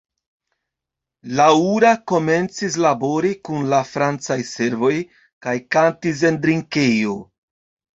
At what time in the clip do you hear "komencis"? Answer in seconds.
2.13-2.79